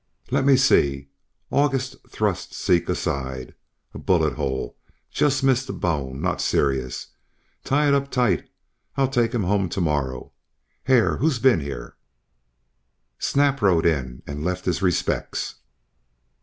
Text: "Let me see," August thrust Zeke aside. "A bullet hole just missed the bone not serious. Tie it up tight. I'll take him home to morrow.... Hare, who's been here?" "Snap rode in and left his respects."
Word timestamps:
"Let 0.31 0.45
me 0.45 0.57
see," 0.57 1.09
August 1.51 1.95
thrust 2.09 2.55
Zeke 2.55 2.89
aside. 2.89 3.53
"A 3.93 3.99
bullet 3.99 4.33
hole 4.33 4.75
just 5.11 5.43
missed 5.43 5.67
the 5.67 5.73
bone 5.73 6.19
not 6.19 6.41
serious. 6.41 7.09
Tie 7.63 7.87
it 7.87 7.93
up 7.93 8.09
tight. 8.09 8.49
I'll 8.97 9.07
take 9.09 9.31
him 9.31 9.43
home 9.43 9.69
to 9.69 9.79
morrow.... 9.79 10.31
Hare, 10.85 11.17
who's 11.17 11.37
been 11.37 11.59
here?" 11.59 11.97
"Snap 13.19 13.61
rode 13.61 13.85
in 13.85 14.23
and 14.25 14.43
left 14.43 14.65
his 14.65 14.81
respects." 14.81 15.57